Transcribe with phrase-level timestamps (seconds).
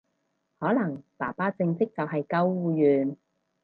[0.57, 3.17] 可能爸爸正職就係救護員